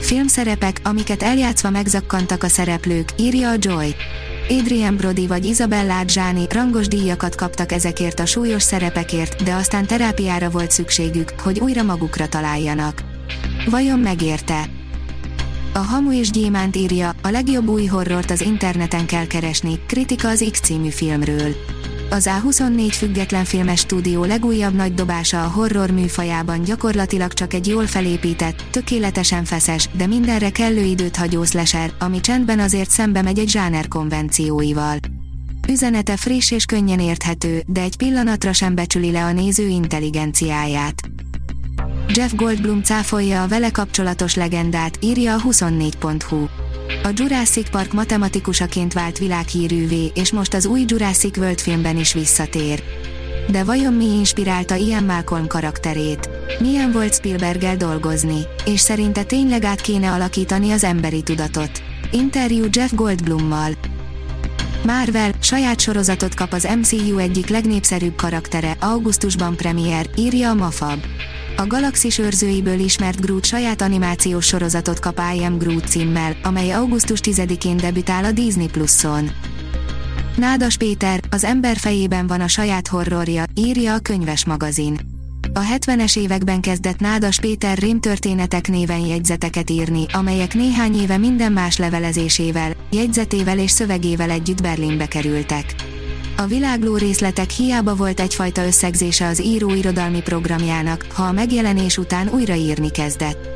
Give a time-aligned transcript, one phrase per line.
[0.00, 3.94] Filmszerepek, amiket eljátszva megzakkantak a szereplők, írja a Joy.
[4.48, 10.50] Adrian Brody vagy Isabella Adjani rangos díjakat kaptak ezekért a súlyos szerepekért, de aztán terápiára
[10.50, 13.02] volt szükségük, hogy újra magukra találjanak.
[13.70, 14.68] Vajon megérte?
[15.72, 20.48] A Hamu és Gyémánt írja, a legjobb új horrort az interneten kell keresni, kritika az
[20.50, 21.54] X című filmről.
[22.10, 27.86] Az A24 független filmes stúdió legújabb nagy dobása a horror műfajában gyakorlatilag csak egy jól
[27.86, 33.48] felépített, tökéletesen feszes, de mindenre kellő időt hagyó slasher, ami csendben azért szembe megy egy
[33.48, 34.98] zsáner konvencióival.
[35.68, 41.10] Üzenete friss és könnyen érthető, de egy pillanatra sem becsüli le a néző intelligenciáját.
[42.08, 46.46] Jeff Goldblum cáfolja a vele kapcsolatos legendát, írja a 24.hu.
[47.02, 52.82] A Jurassic Park matematikusaként vált világhírűvé, és most az új Jurassic World filmben is visszatér.
[53.50, 56.28] De vajon mi inspirálta Ian Malcolm karakterét?
[56.58, 58.40] Milyen volt Spielberggel dolgozni?
[58.64, 61.82] És szerinte tényleg át kéne alakítani az emberi tudatot?
[62.10, 63.72] Interjú Jeff Goldblummal.
[64.84, 70.98] Marvel saját sorozatot kap az MCU egyik legnépszerűbb karaktere, augusztusban premier, írja a Mafab.
[71.60, 77.18] A Galaxis őrzőiből ismert Groot saját animációs sorozatot kap I Am Groot címmel, amely augusztus
[77.22, 79.30] 10-én debütál a Disney Plus-on.
[80.36, 84.98] Nádas Péter, az ember fejében van a saját horrorja, írja a könyves magazin.
[85.52, 91.76] A 70-es években kezdett Nádas Péter rémtörténetek néven jegyzeteket írni, amelyek néhány éve minden más
[91.76, 95.74] levelezésével, jegyzetével és szövegével együtt Berlinbe kerültek.
[96.40, 102.28] A világló részletek hiába volt egyfajta összegzése az író irodalmi programjának, ha a megjelenés után
[102.28, 103.48] újraírni kezdett.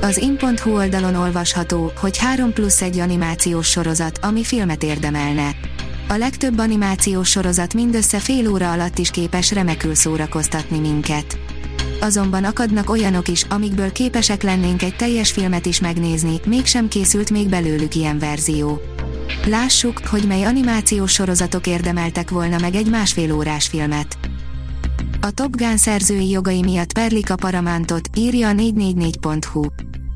[0.00, 5.50] Az in.hu oldalon olvasható, hogy 3 plusz egy animációs sorozat, ami filmet érdemelne.
[6.08, 11.38] A legtöbb animációs sorozat mindössze fél óra alatt is képes remekül szórakoztatni minket.
[12.00, 17.48] Azonban akadnak olyanok is, amikből képesek lennénk egy teljes filmet is megnézni, mégsem készült még
[17.48, 18.80] belőlük ilyen verzió.
[19.46, 24.18] Lássuk, hogy mely animációs sorozatok érdemeltek volna meg egy másfél órás filmet.
[25.20, 29.64] A Top Gun szerzői jogai miatt perlik a Paramantot, írja a 444.hu.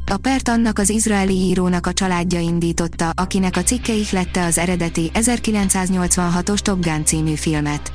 [0.07, 5.11] A pert annak az izraeli írónak a családja indította, akinek a cikke ihlette az eredeti
[5.15, 7.93] 1986-os Top Gun című filmet.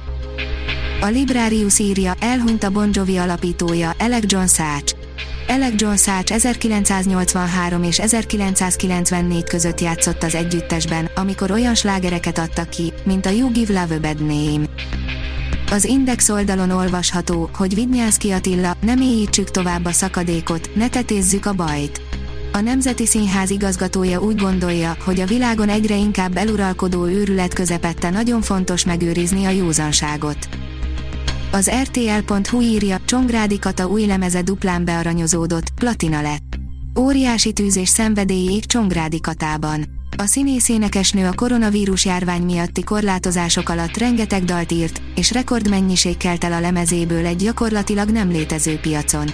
[1.01, 4.98] A Librarius írja, elhunyt a Bon Jovi alapítója, Alec John Szács.
[5.49, 12.93] Alec John Szács 1983 és 1994 között játszott az együttesben, amikor olyan slágereket adtak ki,
[13.03, 14.65] mint a You Give Love a Bad Name.
[15.71, 21.53] Az Index oldalon olvasható, hogy Vidnyánszki Attila, nem éjítsük tovább a szakadékot, ne tetézzük a
[21.53, 22.01] bajt.
[22.51, 28.41] A Nemzeti Színház igazgatója úgy gondolja, hogy a világon egyre inkább eluralkodó őrület közepette nagyon
[28.41, 30.49] fontos megőrizni a józanságot.
[31.51, 36.55] Az RTL.hu írja, Csongrádi Kata új lemeze duplán bearanyozódott, platina lett.
[36.99, 39.85] Óriási tűz és szenvedély ég Csongrádi Katában.
[40.17, 46.53] A színészénekesnő a koronavírus járvány miatti korlátozások alatt rengeteg dalt írt, és rekordmennyiség kelt el
[46.53, 49.27] a lemezéből egy gyakorlatilag nem létező piacon.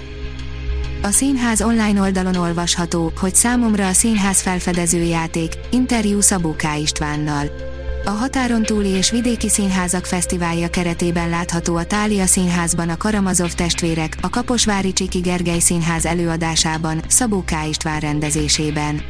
[1.02, 6.64] A színház online oldalon olvasható, hogy számomra a színház felfedező játék, interjú Szabó K.
[6.82, 7.74] Istvánnal.
[8.08, 14.18] A határon túli és vidéki színházak fesztiválja keretében látható a Tália Színházban a Karamazov testvérek,
[14.22, 17.52] a Kaposvári Csiki Gergely Színház előadásában, Szabó K.
[17.70, 19.02] István rendezésében.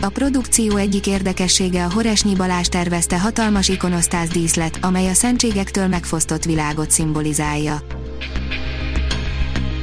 [0.00, 6.44] A produkció egyik érdekessége a Horesnyi Balázs tervezte hatalmas ikonosztász díszlet, amely a szentségektől megfosztott
[6.44, 7.82] világot szimbolizálja.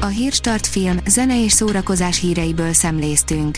[0.01, 3.57] A Hírstart film, zene és szórakozás híreiből szemléztünk.